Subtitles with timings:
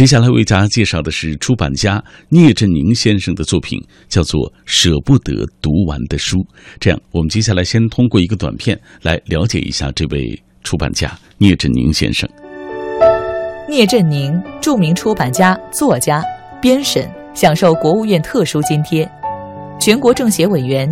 [0.00, 6.38] 接下来为大家介绍的是出版家聂振宁先生的作品，叫做《舍不得读完的书》。
[6.78, 12.26] 这样，我们接下来先通过一个短片来了解一下这位出版家聂振宁先生。
[13.68, 16.24] 聂振宁，著名出版家、作家、
[16.62, 19.06] 编审，享受国务院特殊津贴，
[19.78, 20.90] 全国政协委员，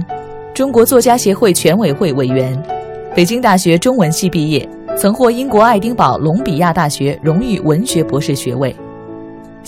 [0.54, 2.62] 中国作家协会全委会委员，
[3.16, 4.68] 北京大学中文系毕业。
[4.98, 8.74] 曾获英国爱丁堡隆比亚大学荣誉文学博士学位，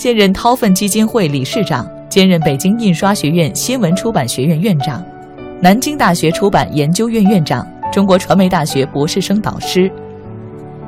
[0.01, 5.05] 现任掏粪基金会理事长，兼任北京印刷学院新闻出版学院院长，
[5.61, 7.63] 南京大学出版研究院院长，
[7.93, 9.91] 中国传媒大学博士生导师，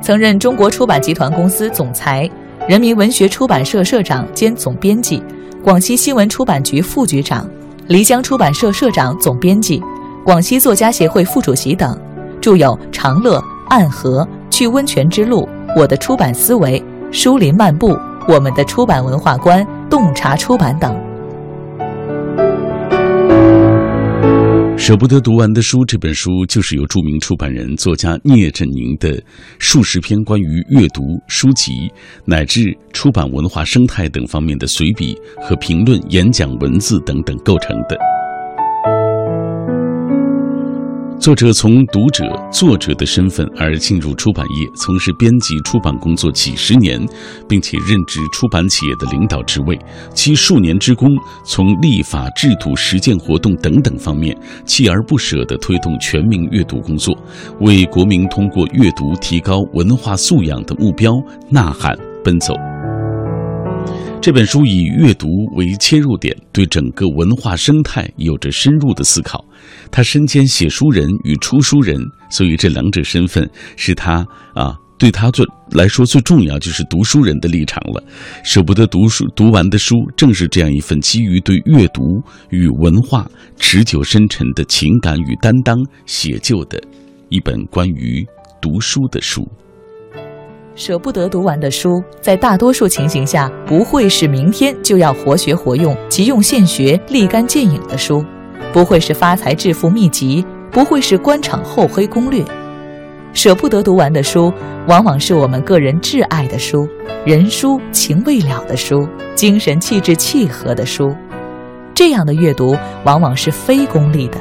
[0.02, 2.28] 曾任中国出版集团公司总裁，
[2.66, 5.22] 人民文学出版社社长兼总编辑，
[5.62, 7.48] 广西新闻出版局副局长，
[7.86, 9.80] 漓江出版社社长、总编辑，
[10.24, 11.96] 广西作家协会副主席等，
[12.40, 13.38] 著有《长乐》。
[13.68, 17.96] 暗河、去温泉之路、我的出版思维、书林漫步、
[18.26, 20.94] 我们的出版文化观、洞察出版等。
[24.76, 29.22] 舍不得读完的书，这本书就是由著名出版人、作家聂振宁的
[29.58, 31.90] 数十篇关于阅读、书籍
[32.26, 38.13] 乃至出版文化生态等方面的随笔和评论、演讲文字等等构成的。
[41.24, 42.22] 作者从读者、
[42.52, 47.02] 作者的身份而进入出版业，从事编辑出版工作几十年，
[47.48, 49.74] 并且任职出版企业的领导职位。
[50.12, 51.08] 其数年之功，
[51.42, 57.16] 从立法、制度、实践活动等等方面，锲而不舍地推动全民阅读工作，
[57.60, 61.14] 为国民通过阅读提高文化素养的目标
[61.48, 62.52] 呐喊奔走。
[64.24, 69.44] 这本书以阅读为切入点，对整个文化生态有着深入的思考。
[69.90, 78.02] 他身兼写书人与出书人，所以这两者身份是他啊，对他最来说最重要就是读书人的立场了。
[78.42, 82.00] 舍不得读书读完的书，正是这样一份基于对阅读
[82.48, 86.82] 与文化持久深沉的情感与担当写就的
[87.28, 88.26] 一本关于
[88.58, 89.46] 读书的书。
[90.76, 98.24] 舍不得读完的书，在大多数情形下不会是明天就要活学活用、即用现学、立竿见影的书，
[98.72, 102.44] 不会是发财致富秘籍，不会是官场厚黑攻略。
[103.32, 104.52] 舍不得读完的书，
[104.88, 106.88] 往往是我们个人挚爱的书，
[107.24, 111.14] 人书情未了的书，精神气质契合的书。
[111.94, 114.38] 这样的阅读往往是非功利的，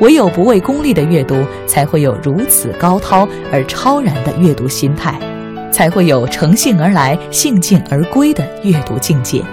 [0.00, 1.36] 唯有不为功利的阅读，
[1.68, 5.16] 才会有如此高涛而超然的阅读心态。
[5.76, 9.44] 才会有乘兴而来、兴尽而归的阅读境界。